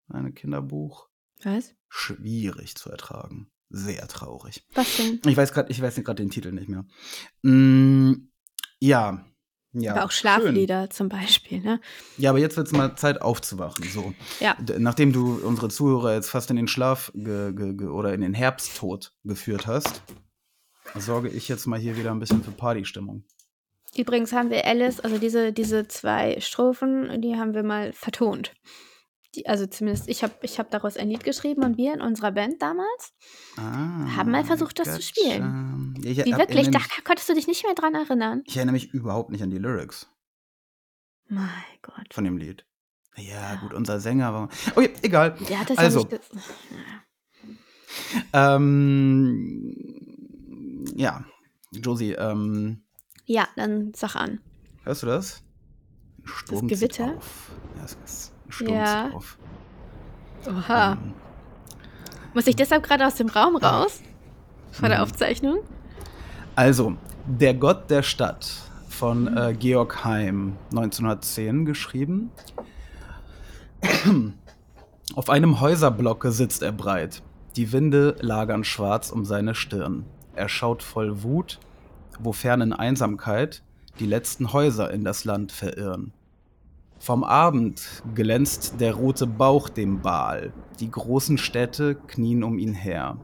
[0.09, 1.09] ein Kinderbuch.
[1.43, 1.75] Was?
[1.89, 3.51] Schwierig zu ertragen.
[3.69, 4.67] Sehr traurig.
[4.75, 5.21] Was denn?
[5.27, 6.85] Ich weiß gerade, ich weiß gerade den Titel nicht mehr.
[7.43, 8.29] Mm,
[8.79, 9.25] ja.
[9.73, 10.31] Ja, aber auch schön.
[10.31, 11.81] Schlaflieder zum Beispiel, ne?
[12.17, 13.85] Ja, aber jetzt wird es mal Zeit aufzuwachen.
[13.89, 14.15] So.
[14.41, 14.57] Ja.
[14.79, 20.03] Nachdem du unsere Zuhörer jetzt fast in den Schlaf oder in den Herbsttod geführt hast,
[20.95, 23.25] sorge ich jetzt mal hier wieder ein bisschen für Partystimmung.
[23.97, 28.53] Übrigens haben wir Alice, also diese, diese zwei Strophen, die haben wir mal vertont.
[29.37, 32.33] Die, also zumindest, ich habe ich hab daraus ein Lied geschrieben und wir in unserer
[32.33, 33.13] Band damals
[33.57, 35.95] Ah, Haben mal versucht, das zu spielen.
[36.03, 38.43] Ich, Wie wirklich, da konntest du dich nicht mehr dran erinnern.
[38.47, 40.09] ich erinnere mich überhaupt nicht an die Lyrics
[41.29, 41.49] Mein
[41.83, 42.13] Gott.
[42.13, 42.65] von dem Lied.
[43.17, 44.49] Ja, gut, unser Sänger war.
[44.75, 45.37] Okay, egal.
[45.49, 46.01] Der hat das Also.
[46.11, 46.23] ja nicht.
[49.87, 51.25] Ähm, ja,
[51.73, 52.83] Josie, ähm,
[53.25, 54.41] Ja, dann sag an.
[54.85, 55.43] hörst du das?
[56.25, 57.17] Sturm zieht Gewitter?
[57.17, 57.51] auf.
[57.77, 59.11] Ja, es ist Sturm Ja.
[59.13, 59.37] auf.
[60.49, 60.93] Oha.
[60.93, 61.13] Ähm,
[62.35, 64.01] Muss ich deshalb gerade aus dem Raum raus?
[64.73, 64.93] Vor Mhm.
[64.93, 65.59] der Aufzeichnung?
[66.55, 66.97] Also,
[67.29, 68.47] Der Gott der Stadt
[68.89, 69.37] von Mhm.
[69.37, 72.31] äh, Georg Heim, 1910 geschrieben.
[75.15, 77.23] Auf einem Häuserblocke sitzt er breit.
[77.57, 80.05] Die Winde lagern schwarz um seine Stirn.
[80.35, 81.59] Er schaut voll Wut,
[82.21, 83.63] wofern in Einsamkeit
[83.99, 86.13] die letzten Häuser in das Land verirren.
[87.07, 93.19] Vom Abend glänzt der rote Bauch dem Baal, die großen Städte knien um ihn her.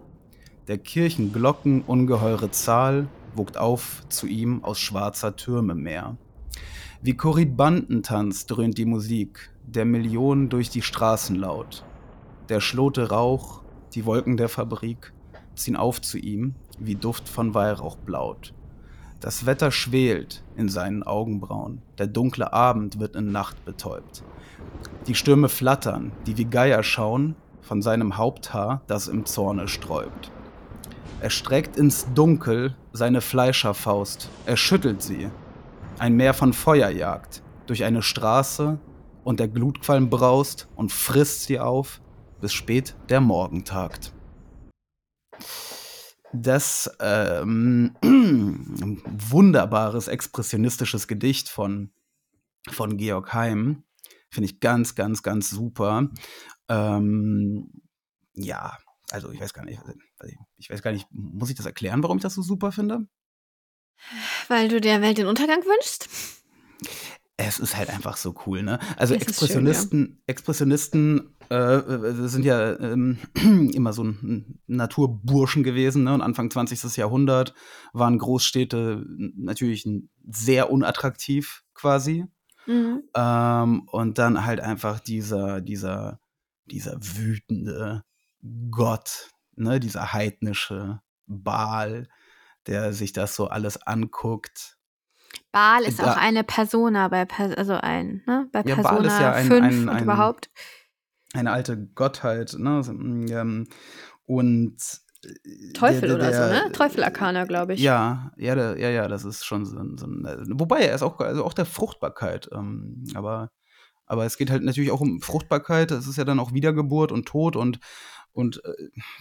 [0.68, 6.16] Der Kirchenglocken ungeheure Zahl wogt auf zu ihm aus schwarzer Türme Meer.
[7.02, 11.84] Wie Korybantentanz dröhnt die Musik, der Millionen durch die Straßen laut.
[12.50, 13.62] Der Schlote Rauch,
[13.94, 15.12] die Wolken der Fabrik
[15.56, 18.54] ziehen auf zu ihm wie Duft von Weihrauch blaut.
[19.22, 24.24] Das Wetter schwelt in seinen Augenbrauen, der dunkle Abend wird in Nacht betäubt.
[25.06, 30.32] Die Stürme flattern, die wie Geier schauen, von seinem Haupthaar, das im Zorne sträubt.
[31.20, 35.30] Er streckt ins Dunkel seine Fleischerfaust, er schüttelt sie.
[36.00, 38.80] Ein Meer von Feuer jagt durch eine Straße
[39.22, 42.00] und der Glutqualm braust und frisst sie auf,
[42.40, 44.12] bis spät der Morgen tagt.
[46.32, 47.94] Das ähm,
[49.06, 51.92] wunderbares expressionistisches Gedicht von,
[52.70, 53.84] von Georg Heim
[54.30, 56.08] finde ich ganz, ganz, ganz super.
[56.68, 57.70] Ähm,
[58.34, 58.78] ja,
[59.10, 59.78] also ich weiß gar nicht,
[60.56, 63.06] ich weiß gar nicht, muss ich das erklären, warum ich das so super finde?
[64.48, 66.08] Weil du der Welt den Untergang wünschst?
[67.36, 68.78] Es ist halt einfach so cool, ne?
[68.96, 73.18] Also Es ist schön, Expressionisten, Expressionisten äh, äh, sind ja ähm,
[73.74, 76.14] immer so ein Naturburschen gewesen, ne?
[76.14, 76.96] Und Anfang 20.
[76.96, 77.54] Jahrhundert
[77.92, 79.04] waren Großstädte
[79.36, 79.86] natürlich
[80.30, 82.26] sehr unattraktiv quasi.
[82.66, 83.02] Mhm.
[83.14, 86.20] Ähm, und dann halt einfach dieser, dieser,
[86.66, 88.04] dieser wütende
[88.70, 92.08] Gott, ne, dieser heidnische Baal,
[92.66, 94.78] der sich das so alles anguckt.
[95.50, 98.48] Baal ist Da- auch eine Persona bei, also ein, ne?
[98.52, 100.50] Bei Ja, Persona Baal ist ja ein- 5 ein- und ein- überhaupt.
[101.34, 102.82] Eine alte Gottheit, ne?
[102.86, 103.66] ähm,
[104.24, 104.76] Und
[105.24, 106.72] äh, Teufel der- oder der- so, ne?
[106.72, 107.80] Teufel-Arkana, glaube ich.
[107.80, 110.94] Ja, ja, der, ja, ja, das ist schon so ein, so ein äh, wobei er
[110.94, 113.50] ist auch, also auch der Fruchtbarkeit, ähm, aber,
[114.06, 117.26] aber es geht halt natürlich auch um Fruchtbarkeit, das ist ja dann auch Wiedergeburt und
[117.26, 117.78] Tod und,
[118.32, 118.72] und äh,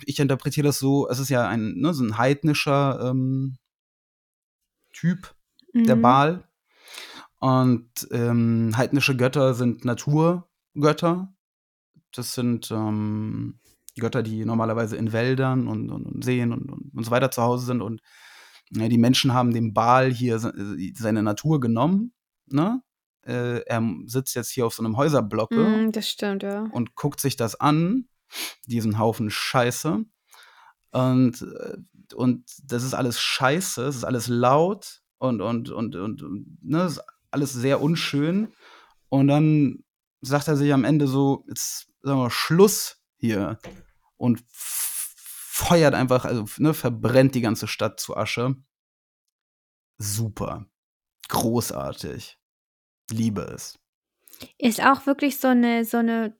[0.05, 3.57] ich interpretiere das so, es ist ja ein, ne, so ein heidnischer ähm,
[4.93, 5.33] Typ,
[5.73, 6.01] der Mhm.
[6.01, 6.43] Baal.
[7.39, 11.33] Und ähm, heidnische Götter sind Natur, Götter.
[12.13, 13.59] Das sind ähm,
[13.97, 17.65] Götter, die normalerweise in Wäldern und, und, und Seen und, und, so weiter zu Hause
[17.65, 17.81] sind.
[17.81, 18.01] Und
[18.71, 20.53] ja, die Menschen haben dem Baal hier se-
[20.95, 22.13] seine Natur genommen.
[22.47, 22.81] Ne?
[23.23, 26.63] Äh, er sitzt jetzt hier auf so einem Häuserblocke Mm, das stimmt, ja.
[26.71, 28.07] und guckt sich das an,
[28.65, 30.03] diesen Haufen Scheiße.
[30.91, 31.77] Und, äh,
[32.15, 36.93] und das ist alles scheiße, es ist alles laut und, und, und, und, und ne,
[37.29, 38.49] alles sehr unschön.
[39.09, 39.83] Und dann
[40.21, 43.59] sagt er sich am Ende so, jetzt sagen wir Schluss hier.
[44.17, 48.55] Und feuert einfach, also ne, verbrennt die ganze Stadt zu Asche.
[49.97, 50.65] Super.
[51.27, 52.37] Großartig.
[53.09, 53.79] Liebe es.
[54.57, 56.35] Ist auch wirklich so eine, so eine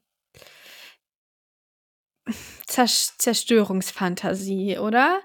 [2.68, 5.22] Zers Zerstörungsfantasie, oder?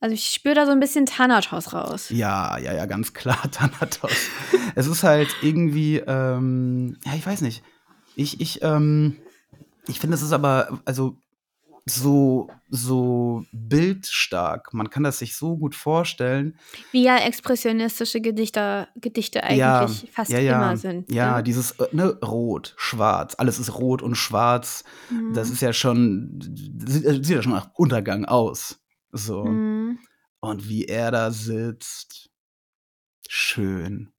[0.00, 2.10] Also ich spüre da so ein bisschen Thanatos raus.
[2.10, 4.12] Ja, ja, ja, ganz klar, Thanatos.
[4.74, 7.62] es ist halt irgendwie, ähm, ja, ich weiß nicht.
[8.14, 9.18] Ich, ich, ähm,
[9.88, 11.16] ich finde, es ist aber, also,
[11.88, 14.74] so, so bildstark.
[14.74, 16.58] Man kann das sich so gut vorstellen.
[16.90, 21.12] Wie ja expressionistische Gedichter, Gedichte Ja, eigentlich fast ja, ja, immer sind.
[21.12, 21.42] Ja, ne?
[21.44, 23.36] dieses, äh, ne, rot, schwarz.
[23.38, 24.82] Alles ist rot und schwarz.
[25.32, 25.54] Das Mhm.
[25.54, 26.40] ist ja schon,
[26.86, 28.80] sieht, äh, sieht ja schon nach Untergang aus.
[29.12, 29.44] So.
[29.44, 30.00] Mhm.
[30.40, 32.30] Und wie er da sitzt.
[33.28, 34.12] Schön.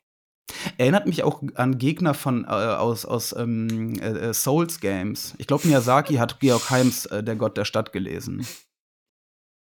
[0.78, 5.36] Erinnert mich auch an Gegner von äh, aus, aus ähm, äh, äh, Souls Games.
[5.38, 8.46] Ich glaube, Miyazaki hat Georg Heims äh, Der Gott der Stadt gelesen.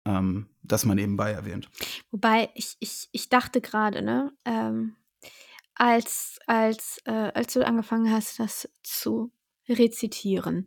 [0.07, 1.68] Ähm, das man nebenbei erwähnt.
[2.11, 4.97] Wobei ich, ich, ich dachte gerade, ne, ähm,
[5.75, 9.33] als, als, äh, als du angefangen hast, das zu
[9.68, 10.66] rezitieren,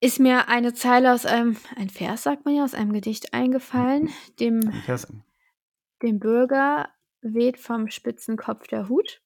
[0.00, 4.10] ist mir eine Zeile aus einem, ein Vers, sagt man ja, aus einem Gedicht eingefallen,
[4.38, 5.08] dem, Ich weiß-
[6.02, 6.88] dem Bürger
[7.34, 9.20] weht vom spitzen Kopf der Hut.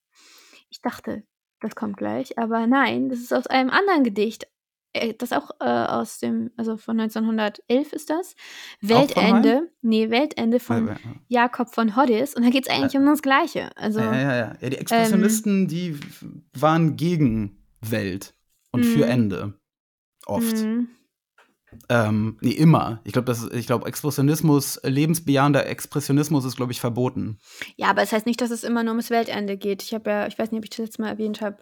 [0.71, 1.25] Ich dachte,
[1.61, 4.47] das kommt gleich, aber nein, das ist aus einem anderen Gedicht.
[4.93, 8.35] Äh, Das auch äh, aus dem, also von 1911 ist das.
[8.81, 10.97] Weltende, nee, Weltende von Äh, äh,
[11.29, 12.35] Jakob von Hoddes.
[12.35, 13.71] Und da geht es eigentlich um das Gleiche.
[13.77, 14.57] Also, Ja, ja, ja.
[14.61, 18.35] ja die Expressionisten, die f- waren gegen Welt
[18.73, 19.11] und für Mhm.
[19.13, 19.61] Ende.
[20.27, 20.57] Oft.
[21.89, 23.01] Ähm, nee, immer.
[23.05, 27.39] Ich glaube, das ich glaube, Expressionismus, lebensbejahender Expressionismus ist, glaube ich, verboten.
[27.77, 29.83] ja, aber es heißt nicht, dass es immer nur ums Weltende geht.
[29.83, 31.59] Ich habe ja, ich weiß nicht, ob ich das jetzt mal erwähnt habe.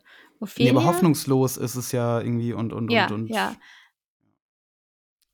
[0.57, 3.57] Nee, aber hoffnungslos ist es ja irgendwie und und Ja, und und, ja.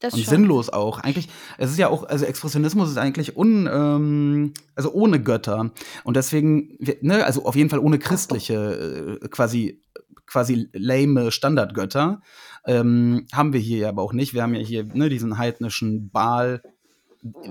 [0.01, 0.35] Das und schon.
[0.35, 0.99] sinnlos auch.
[0.99, 5.71] Eigentlich, es ist ja auch, also Expressionismus ist eigentlich un, ähm, also ohne Götter.
[6.05, 9.83] Und deswegen, ne, also auf jeden Fall ohne christliche, äh, quasi,
[10.27, 12.21] quasi lame Standardgötter.
[12.67, 14.33] Ähm, haben wir hier ja aber auch nicht.
[14.35, 16.63] Wir haben ja hier ne, diesen heidnischen Baal,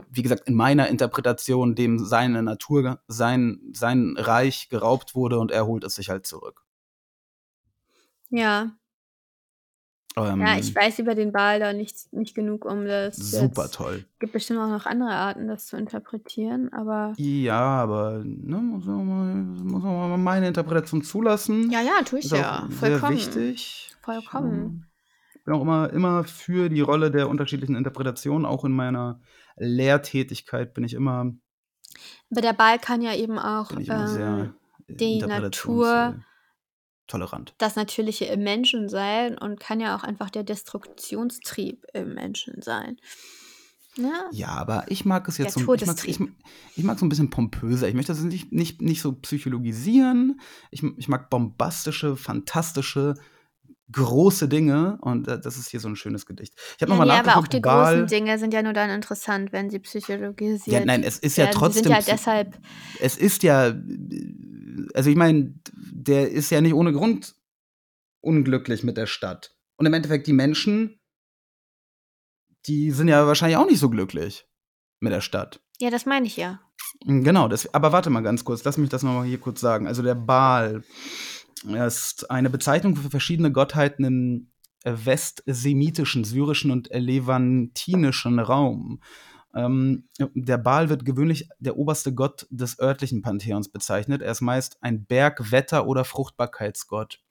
[0.10, 5.66] wie gesagt, in meiner Interpretation, dem seine Natur, sein, sein Reich geraubt wurde und er
[5.68, 6.64] holt es sich halt zurück.
[8.30, 8.72] Ja.
[10.16, 13.16] Ähm, ja, ich weiß über den Ball da nicht, nicht genug, um das.
[13.18, 14.06] Super jetzt- toll.
[14.20, 17.14] gibt bestimmt auch noch andere Arten, das zu interpretieren, aber.
[17.18, 21.72] Ja, aber ne, muss man mal, muss man meine Interpretation zulassen.
[21.72, 22.68] Ja, ja, tue ich ja.
[22.70, 23.16] sehr Vollkommen.
[23.16, 23.92] wichtig.
[24.02, 24.86] Vollkommen.
[25.44, 28.46] Ich bin auch immer, immer für die Rolle der unterschiedlichen Interpretationen.
[28.46, 29.20] Auch in meiner
[29.58, 31.34] Lehrtätigkeit bin ich immer,
[32.32, 34.54] Aber der Ball kann ja eben auch ähm,
[34.88, 36.24] äh, die Natur-
[37.08, 37.56] tolerant.
[37.58, 42.96] das Natürliche im Menschen sein und kann ja auch einfach der Destruktionstrieb im Menschen sein.
[43.98, 44.14] Ne?
[44.32, 46.20] Ja, aber ich mag es jetzt Der so, ich mag, ich,
[46.78, 47.90] ich mag so ein bisschen pompöser.
[47.90, 50.40] Ich möchte das nicht, nicht, nicht so psychologisieren.
[50.72, 53.16] Ich, ich mag bombastische, fantastische,
[53.92, 54.98] große Dinge.
[55.02, 56.54] Und äh, das ist hier so ein schönes Gedicht.
[56.56, 57.54] Ich habe Ja, nochmal nee, aber auch nachgeguckt.
[57.54, 61.20] die Baal, großen Dinge sind ja nur dann interessant, wenn sie psychologisiert ja, nein, es
[61.20, 61.56] ist ja werden.
[61.58, 61.84] trotzdem.
[61.84, 62.58] Sind ja deshalb.
[63.00, 63.76] es ist ja,
[64.94, 67.36] also ich meine, der ist ja nicht ohne Grund
[68.22, 69.56] unglücklich mit der Stadt.
[69.78, 71.00] Und im Endeffekt die Menschen,
[72.66, 74.48] die sind ja wahrscheinlich auch nicht so glücklich
[75.00, 75.62] mit der Stadt.
[75.80, 76.62] Ja, das meine ich ja.
[77.06, 79.88] Genau, das, aber warte mal ganz kurz, lass mich das nochmal hier kurz sagen.
[79.88, 80.84] Also der Baal
[81.64, 84.48] ist eine Bezeichnung für verschiedene Gottheiten im
[84.84, 89.02] äh, westsemitischen, syrischen und levantinischen Raum.
[89.56, 94.22] Ähm, der Baal wird gewöhnlich der oberste Gott des örtlichen Pantheons bezeichnet.
[94.22, 97.22] Er ist meist ein Berg-, Wetter- oder Fruchtbarkeitsgott.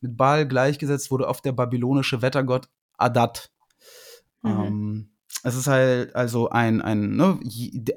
[0.00, 3.50] Mit Baal gleichgesetzt wurde oft der babylonische Wettergott Adat.
[4.42, 4.50] Mhm.
[4.50, 7.38] Ähm, es ist halt also ein, ein ne,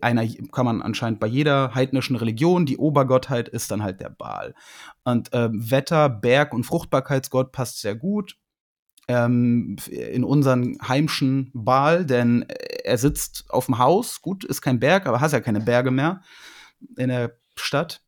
[0.01, 4.53] einer kann man anscheinend bei jeder heidnischen Religion, die Obergottheit ist dann halt der Baal.
[5.03, 8.37] Und ähm, Wetter, Berg und Fruchtbarkeitsgott passt sehr gut
[9.09, 12.45] ähm, in unseren heimschen Baal, denn
[12.83, 16.21] er sitzt auf dem Haus, gut, ist kein Berg, aber hast ja keine Berge mehr
[16.95, 18.03] in der Stadt.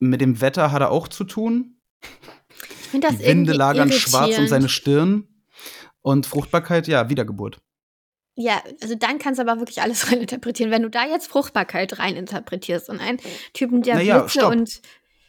[0.00, 1.76] Mit dem Wetter hat er auch zu tun.
[2.90, 5.28] finde das Die Winde lagern schwarz um seine Stirn.
[6.00, 7.60] Und Fruchtbarkeit, ja, Wiedergeburt.
[8.34, 10.70] Ja, also dann kannst du aber wirklich alles reininterpretieren.
[10.72, 13.18] Wenn du da jetzt Fruchtbarkeit reininterpretierst und einen
[13.52, 14.52] Typen, der Naja, Blitze stopp.
[14.52, 14.80] und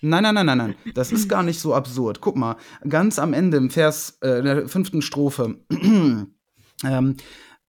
[0.05, 0.75] Nein, nein, nein, nein, nein.
[0.95, 2.19] Das ist gar nicht so absurd.
[2.19, 2.57] Guck mal,
[2.89, 7.17] ganz am Ende im Vers, äh, in der fünften Strophe, ähm,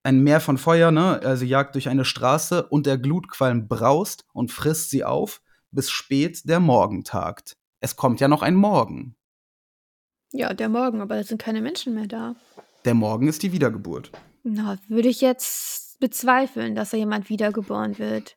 [0.03, 4.51] ein Meer von Feuer, ne, also jagt durch eine Straße und der Glutqualm braust und
[4.51, 7.57] frisst sie auf, bis spät der Morgen tagt.
[7.81, 9.15] Es kommt ja noch ein Morgen.
[10.33, 12.35] ja, der Morgen, aber da sind keine Menschen mehr da.
[12.85, 14.11] Der Morgen ist die Wiedergeburt.
[14.45, 18.37] Na, würde ich jetzt bezweifeln, dass da jemand wiedergeboren wird.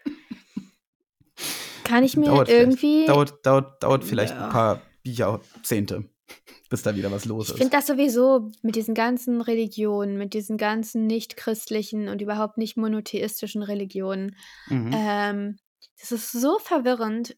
[1.83, 3.05] Kann ich mir Dauert irgendwie.
[3.05, 4.45] dauert, dauert, dauert vielleicht Ja.
[4.45, 6.09] ein paar Jahrzehnte,
[6.69, 7.57] bis da wieder was los Ich ist.
[7.59, 13.63] finde das sowieso mit diesen ganzen Religionen, mit diesen ganzen nicht-christlichen und überhaupt nicht monotheistischen
[13.63, 14.35] Religionen,
[14.69, 14.91] Mhm.
[14.93, 15.57] ähm,
[15.99, 17.37] das ist so verwirrend.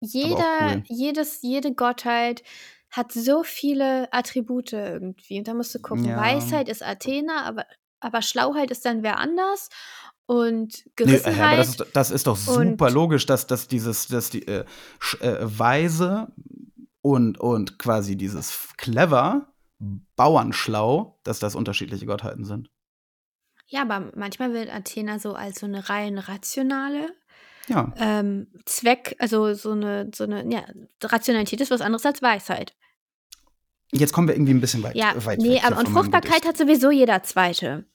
[0.00, 0.82] Jeder, cool.
[0.86, 2.42] jedes, jede Gottheit
[2.90, 5.38] hat so viele Attribute irgendwie.
[5.38, 6.16] Und da musst du gucken, Ja.
[6.16, 7.64] Weisheit ist Athena, aber,
[8.00, 9.68] aber Schlauheit ist dann wer anders.
[10.26, 11.46] Und Nee, äh, Gerissenheit.
[11.46, 14.64] aber das ist, das ist doch super logisch, dass, dass dieses, dass die äh,
[15.20, 16.28] äh, Weise
[17.00, 19.52] und, und quasi dieses clever,
[20.16, 22.68] Bauernschlau, dass das unterschiedliche Gottheiten sind.
[23.68, 27.14] ja, aber manchmal wird Athena so als so eine rein rationale
[27.68, 27.92] Ja.
[27.96, 30.64] ähm, Zweck, also so eine, so eine, ja,
[31.02, 32.74] Rationalität ist was anderes als Weisheit.
[33.92, 36.90] Jetzt kommen wir irgendwie ein bisschen weit, Ja, weit nee, aber und Fruchtbarkeit hat sowieso
[36.90, 37.86] jeder Zweite.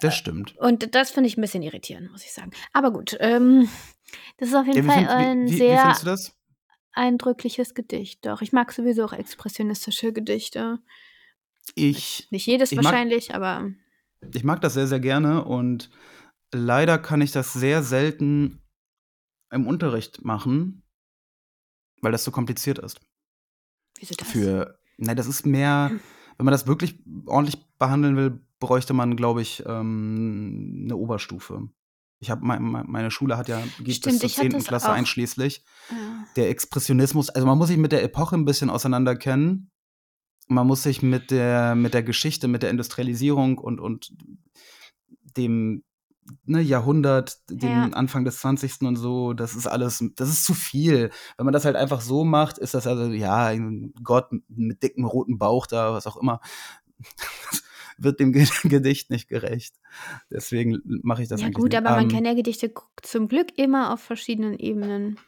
[0.00, 0.56] Das stimmt.
[0.58, 2.50] Und das finde ich ein bisschen irritierend, muss ich sagen.
[2.72, 3.68] Aber gut, ähm,
[4.38, 6.36] das ist auf jeden Ja, wie, Fall find, ein wie, wie, wie sehr das?
[6.92, 8.24] eindrückliches Gedicht.
[8.26, 10.80] Doch, ich mag sowieso auch expressionistische Gedichte.
[11.74, 13.70] Ich, Nicht jedes Ich mag- wahrscheinlich, aber
[14.34, 15.90] ich mag das sehr, sehr gerne und
[16.52, 18.62] leider kann ich das sehr selten
[19.50, 20.82] im Unterricht machen,
[22.02, 23.00] weil das so kompliziert ist.
[23.98, 24.28] wieso das?
[24.28, 25.90] für, nein, das ist mehr,
[26.36, 31.68] wenn man das wirklich ordentlich behandeln will, bräuchte man, glaube ich, ähm, eine Oberstufe.
[32.20, 34.60] Ich habe mein, mein- meine Schule hat ja geht Stimmt, bis zur hatte 10.
[34.60, 34.94] es Klasse auch.
[34.94, 35.62] einschließlich.
[35.90, 35.96] Ja.
[36.36, 39.70] Der Expressionismus, also man muss sich mit der Epoche ein bisschen auseinanderkennen.
[40.48, 44.14] Man muss sich mit der, mit der Geschichte, mit der Industrialisierung und, und
[45.36, 45.82] dem
[46.44, 47.84] ne, Jahrhundert, dem Ja.
[47.88, 48.82] Anfang des 20.
[48.82, 51.10] und so, das ist alles, das ist zu viel.
[51.36, 55.04] Wenn man das halt einfach so macht, ist das also, ja, ein Gott mit, dickem
[55.04, 56.40] roten Bauch da, was auch immer.
[57.98, 59.76] Wird dem Ge- Gedicht nicht gerecht.
[60.30, 61.76] Deswegen mache ich das ja gut, nicht.
[61.78, 65.18] aber man Ähm, kann ja Gedichte zum Glück immer auf verschiedenen Ebenen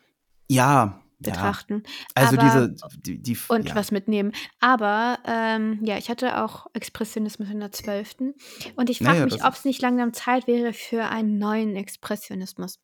[0.51, 1.33] ja, ja.
[1.33, 1.83] betrachten.
[2.15, 3.75] Also aber- diese, die, die und ja.
[3.75, 4.33] was mitnehmen.
[4.61, 8.17] Aber ähm, ja, ich hatte auch Expressionismus in der 12.
[8.77, 12.79] Und ich frage Naja, mich, ob es nicht langsam Zeit wäre für einen neuen Expressionismus.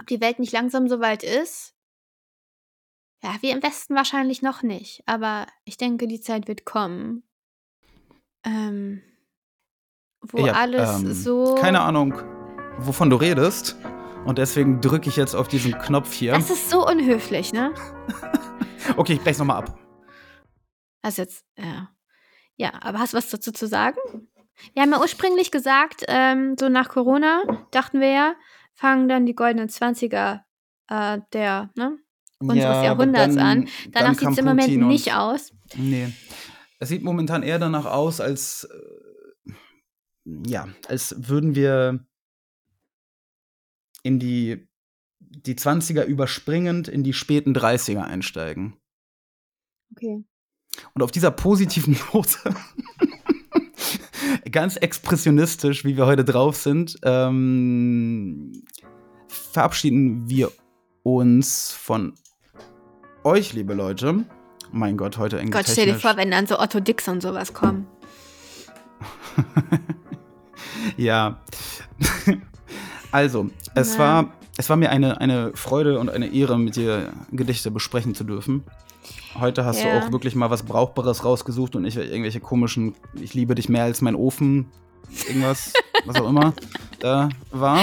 [0.00, 1.74] Ob die Welt nicht langsam so weit ist.
[3.22, 5.02] Ja, wir im Westen wahrscheinlich noch nicht.
[5.06, 7.22] Aber ich denke, die Zeit wird kommen.
[8.44, 9.02] Ähm,
[10.20, 11.54] wo Ja, alles ähm, so.
[11.54, 12.14] Keine Ahnung,
[12.78, 13.76] wovon du redest.
[14.24, 16.32] Und deswegen drücke ich jetzt auf diesen Knopf hier.
[16.32, 17.72] Das ist so unhöflich, ne?
[18.96, 19.78] Okay, ich brech's nochmal ab.
[21.00, 21.88] Also jetzt, ja.
[22.56, 23.96] Ja, aber hast du was dazu zu sagen?
[24.74, 28.34] Wir haben ja ursprünglich gesagt, ähm, so nach Corona, dachten wir ja,
[28.74, 30.40] fangen dann die goldenen 20er
[30.88, 31.98] äh, der, ne,
[32.38, 33.68] unseres aber Jahrhunderts an.
[33.90, 35.52] Danach sieht es im Moment nicht aus.
[35.76, 36.12] Nee.
[36.78, 39.52] Es sieht momentan eher danach aus, als äh,
[40.46, 42.06] ja, als würden wir
[44.04, 44.68] in die,
[45.18, 48.76] die 20er überspringend in die späten 30er einsteigen.
[49.92, 50.22] Okay.
[50.92, 52.38] Und auf dieser positiven Note,
[54.50, 58.64] ganz expressionistisch, wie wir heute drauf sind, ähm,
[59.26, 60.52] verabschieden wir
[61.02, 62.14] uns von
[63.24, 64.24] euch, liebe Leute.
[64.70, 67.52] Mein Gott, heute irgendwie Gott, stell dir vor, wenn dann so Otto Dix und sowas
[67.52, 67.86] kommen.
[70.96, 71.42] Ja.
[73.14, 73.98] Also, es Na.
[73.98, 78.24] war, es war mir eine, eine Freude und eine Ehre, mit dir Gedichte besprechen zu
[78.24, 78.64] dürfen.
[79.38, 80.00] Heute hast Ja.
[80.00, 83.84] du auch wirklich mal was Brauchbares rausgesucht und nicht irgendwelche komischen, ich liebe dich mehr
[83.84, 84.66] als mein Ofen,
[85.28, 85.72] irgendwas,
[86.06, 86.54] was auch immer
[87.00, 87.82] da war.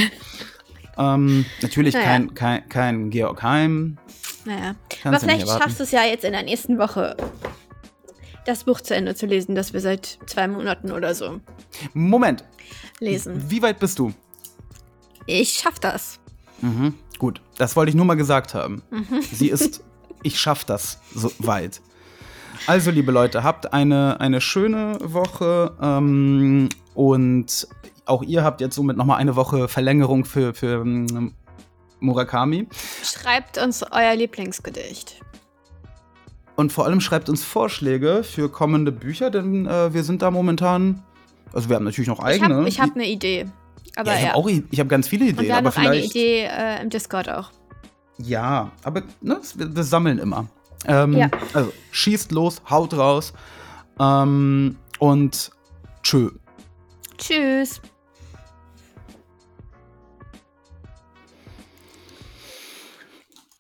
[0.98, 2.06] Ähm, natürlich Naja.
[2.06, 3.98] kein, kein, kein Georg Heim.
[4.46, 4.76] Naja.
[5.04, 7.16] Aber vielleicht schaffst du es ja jetzt in der nächsten Woche,
[8.46, 11.40] das Buch zu Ende zu lesen, das wir seit zwei Monaten oder so
[11.94, 12.44] Moment,
[13.00, 13.50] lesen.
[13.50, 14.14] wie weit bist du?
[15.26, 16.20] Ich schaff das.
[16.62, 16.96] Mhm.
[17.20, 18.82] Gut, das wollte ich nur mal gesagt haben.
[18.92, 19.22] Mhm.
[19.32, 19.84] Sie ist,
[20.24, 21.82] ich schaff das so weit.
[22.68, 27.68] Also, liebe Leute, habt eine, eine schöne Woche ähm, und
[28.06, 31.34] auch ihr habt jetzt somit nochmal eine Woche Verlängerung für, für ähm,
[32.00, 32.68] Murakami.
[33.04, 35.22] Schreibt uns euer Lieblingsgedicht.
[36.56, 41.02] Und vor allem schreibt uns Vorschläge für kommende Bücher, denn äh, wir sind da momentan.
[41.54, 42.58] Also wir haben natürlich noch Ich eigene.
[42.58, 43.46] habe hab eine Idee.
[43.96, 44.30] Aber ja, ich ja.
[44.30, 46.16] habe auch ich habe ganz viele Und Ideen, wir haben aber noch eine vielleicht.
[46.16, 47.52] Idee äh, im Discord auch.
[48.18, 50.48] Ja, aber ne, das- wir, wir sammeln immer.
[50.88, 51.30] Ähm, Ja.
[51.54, 53.34] Also schießt los, haut raus.
[54.00, 55.52] Ähm, und
[56.04, 56.30] tschö.
[57.18, 57.82] Tschüss.